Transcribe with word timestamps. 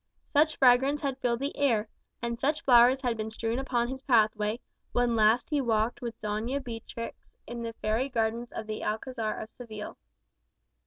Such 0.33 0.55
fragrance 0.57 1.01
had 1.01 1.19
filled 1.19 1.41
the 1.41 1.55
air, 1.55 1.87
and 2.23 2.39
such 2.39 2.63
flowers 2.63 3.01
had 3.01 3.15
been 3.15 3.29
strewed 3.29 3.59
upon 3.59 3.87
his 3.87 4.01
pathway, 4.01 4.59
when 4.93 5.15
last 5.15 5.51
he 5.51 5.61
walked 5.61 6.01
with 6.01 6.19
Donna 6.21 6.59
Beatrix 6.59 7.27
in 7.45 7.61
the 7.61 7.73
fairy 7.83 8.09
gardens 8.09 8.51
of 8.51 8.65
the 8.65 8.81
Alcazar 8.83 9.37
of 9.39 9.51
Seville. 9.51 9.99